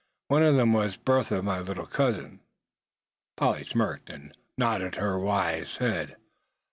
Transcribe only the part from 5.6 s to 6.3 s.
head.